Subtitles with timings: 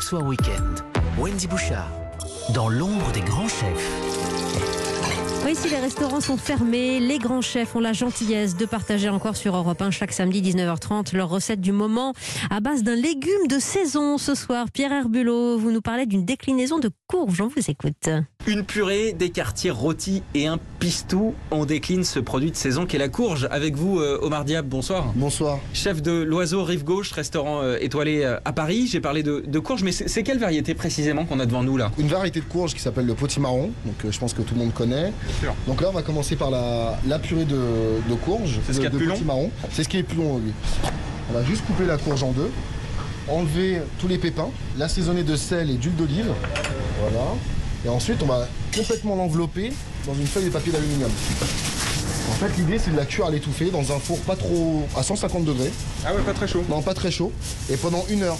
[0.00, 0.82] Auxois Weekend.
[1.18, 1.90] Wendy Bouchard,
[2.54, 3.90] dans l'ombre des grands chefs.
[5.44, 9.36] Oui, si les restaurants sont fermés, les grands chefs ont la gentillesse de partager encore
[9.36, 12.14] sur Europe 1 chaque samedi 19h30 leur recette du moment
[12.48, 14.16] à base d'un légume de saison.
[14.16, 17.42] Ce soir, Pierre Herbulot, vous nous parlez d'une déclinaison de courge.
[17.42, 18.08] On vous écoute.
[18.46, 21.34] Une purée, des quartiers rôtis et un pistou.
[21.50, 23.46] On décline ce produit de saison qu'est la courge.
[23.50, 25.12] Avec vous, euh, Omar Diab, bonsoir.
[25.14, 25.58] Bonsoir.
[25.74, 28.88] Chef de l'Oiseau Rive Gauche, restaurant euh, étoilé euh, à Paris.
[28.90, 31.92] J'ai parlé de, de courge, mais c'est quelle variété précisément qu'on a devant nous là?
[31.98, 34.72] Une variété de courge qui s'appelle le potimarron, donc je pense que tout le monde
[34.72, 35.12] connaît.
[35.40, 35.54] sûr.
[35.66, 37.58] Donc là, on va commencer par la, la purée de,
[38.08, 38.58] de courge.
[38.66, 39.50] C'est ce de- qu'il y a de de plus long?
[39.70, 40.52] C'est ce qui est plus long, oui.
[41.30, 42.50] On va juste couper la courge en deux,
[43.28, 44.48] enlever tous les pépins,
[44.78, 46.32] l'assaisonner de sel et d'huile d'olive.
[47.02, 47.26] Voilà.
[47.84, 49.72] Et ensuite, on va complètement l'envelopper
[50.06, 51.10] dans une feuille de papier d'aluminium.
[52.30, 55.02] En fait, l'idée, c'est de la cuire à l'étouffer dans un four pas trop à
[55.02, 55.70] 150 degrés.
[56.04, 56.62] Ah ouais, pas très chaud.
[56.68, 57.32] Non, pas très chaud.
[57.70, 58.36] Et pendant une heure.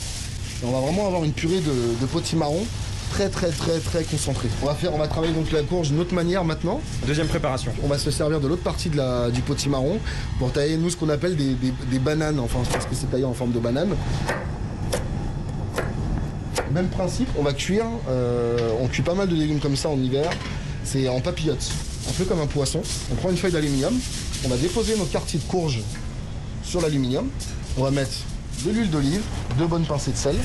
[0.62, 2.64] Et on va vraiment avoir une purée de, de potimarron
[3.12, 4.48] très très très très concentrée.
[4.62, 6.80] On va faire, on va travailler donc la courge d'une autre manière maintenant.
[7.06, 7.72] Deuxième préparation.
[7.82, 9.98] On va se servir de l'autre partie de la, du potimarron
[10.38, 12.38] pour tailler nous ce qu'on appelle des, des- des bananes.
[12.38, 13.96] Enfin, je pense que c'est taillé en forme de banane.
[16.72, 17.84] Même principe, on va cuire.
[18.08, 20.30] euh, on cuit pas mal de légumes comme ça en hiver.
[20.84, 21.64] C'est en papillote,
[22.08, 22.80] un peu comme un poisson.
[23.12, 23.94] On prend une feuille d'aluminium.
[24.44, 25.80] On va déposer notre quartier de courge
[26.64, 27.28] sur l'aluminium.
[27.76, 28.12] On va mettre
[28.64, 29.20] de l'huile d'olive,
[29.58, 30.36] deux bonnes pincées de sel.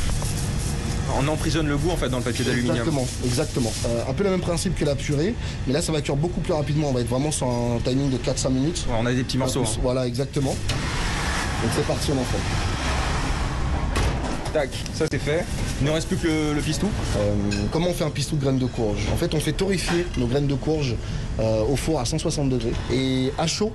[1.17, 2.75] On emprisonne le goût en fait dans le papier d'aluminium.
[2.77, 3.71] Exactement, exactement.
[3.87, 5.33] Euh, un peu le même principe que la purée,
[5.67, 6.89] mais là ça va cuire beaucoup plus rapidement.
[6.89, 8.85] On va être vraiment sur un timing de 4-5 minutes.
[8.89, 9.61] Ouais, on a des petits morceaux.
[9.61, 9.79] Hein.
[9.81, 10.51] Voilà, exactement.
[11.63, 12.37] Donc c'est parti, on en fait.
[14.53, 15.45] Tac, ça c'est fait.
[15.81, 16.87] Il ne reste plus que le, le pistou.
[17.17, 17.33] Euh,
[17.71, 20.25] comment on fait un pistou de graines de courge En fait, on fait torréfier nos
[20.27, 20.95] graines de courge
[21.39, 22.71] euh, au four à 160 degrés.
[22.93, 23.73] Et à chaud,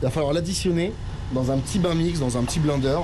[0.00, 0.92] il va falloir l'additionner
[1.32, 2.98] dans un petit bain mix, dans un petit blender,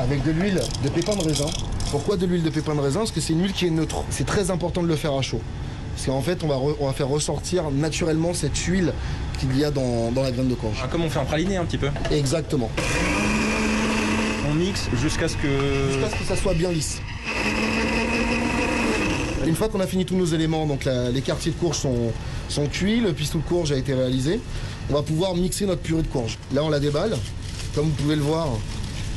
[0.00, 1.46] avec de l'huile de pépins de raisin.
[1.90, 3.00] Pourquoi de l'huile de pépins de raisin?
[3.00, 4.02] Parce que c'est une huile qui est neutre.
[4.08, 5.40] C'est très important de le faire à chaud.
[5.94, 8.94] Parce qu'en fait, on va, re- on va faire ressortir naturellement cette huile
[9.38, 10.78] qu'il y a dans, dans la graine de courge.
[10.82, 11.88] Ah, comme on fait un praliné un petit peu.
[12.10, 12.70] Exactement.
[14.50, 15.48] On mixe jusqu'à ce que.
[15.92, 17.02] Jusqu'à ce que ça soit bien lisse.
[19.46, 22.12] Une fois qu'on a fini tous nos éléments, donc la- les quartiers de courge sont,
[22.48, 24.40] sont cuits, le pistou de courge a été réalisé,
[24.90, 26.38] on va pouvoir mixer notre purée de courge.
[26.54, 27.16] Là, on la déballe.
[27.74, 28.48] Comme vous pouvez le voir,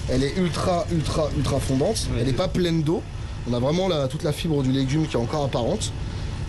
[0.10, 2.08] elle est ultra, ultra, ultra fondante.
[2.20, 3.02] Elle n'est pas pleine d'eau.
[3.50, 5.92] On a vraiment la- toute la fibre du légume qui est encore apparente.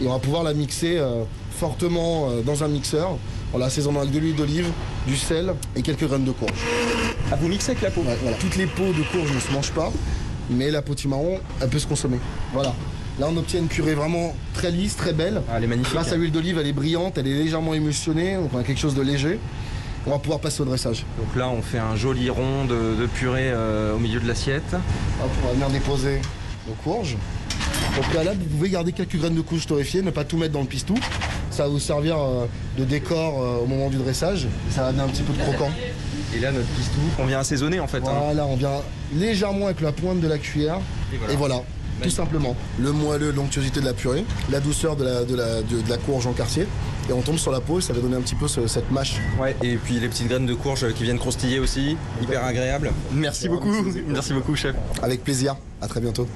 [0.00, 1.24] Et on va pouvoir la mixer euh,
[1.58, 3.16] fortement euh, dans un mixeur
[3.52, 4.66] en l'assaisonnant avec de l'huile d'olive,
[5.06, 6.52] du sel et quelques graines de courge.
[7.30, 8.02] Ah, vous mixez avec la peau.
[8.02, 8.36] Ouais, voilà.
[8.38, 9.92] Toutes les peaux de courge ne se mangent pas,
[10.50, 12.18] mais la potimarron, elle peut se consommer.
[12.52, 12.74] Voilà.
[13.18, 15.40] Là, on obtient une purée vraiment très lisse, très belle.
[15.48, 15.94] Ah, elle est magnifique.
[15.94, 18.80] Grâce à l'huile d'olive, elle est brillante, elle est légèrement émulsionnée, donc on a quelque
[18.80, 19.38] chose de léger.
[20.06, 21.04] On va pouvoir passer au dressage.
[21.18, 24.74] Donc là, on fait un joli rond de, de purée euh, au milieu de l'assiette.
[24.74, 26.20] Hop, on va venir déposer
[26.68, 27.16] nos courges.
[27.98, 30.60] Au préalable, vous pouvez garder quelques graines de courge torréfiées, ne pas tout mettre dans
[30.60, 30.94] le pistou.
[31.56, 32.44] Ça va vous servir euh,
[32.76, 34.46] de décor euh, au moment du dressage.
[34.70, 35.70] Ça va donner un petit peu de croquant.
[36.36, 37.98] Et là, notre pistou, on vient assaisonner en fait.
[38.06, 38.12] hein.
[38.24, 38.82] Voilà, on vient
[39.14, 40.80] légèrement avec la pointe de la cuillère.
[41.14, 41.32] Et voilà.
[41.32, 41.62] Et voilà,
[42.02, 42.54] tout simplement.
[42.78, 44.22] Le moelleux, l'onctuosité de la purée,
[44.52, 46.66] la douceur de la, de la, de, de la courge en quartier.
[47.08, 48.90] Et on tombe sur la peau et ça va donner un petit peu ce- cette
[48.90, 49.14] mâche.
[49.40, 52.92] Ouais, et puis les petites graines de courge qui viennent croustiller aussi, hyper agréable.
[53.12, 53.72] Merci beaucoup,
[54.08, 54.74] merci beaucoup chef.
[55.02, 55.56] Avec plaisir.
[55.80, 56.28] À très bientôt.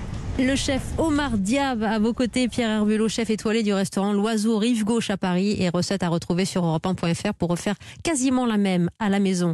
[0.42, 4.84] Le chef Omar Diab à vos côtés, Pierre Herbulot, chef étoilé du restaurant L'Oiseau Rive
[4.84, 9.10] Gauche à Paris et recette à retrouver sur europe1.fr pour refaire quasiment la même à
[9.10, 9.48] la maison.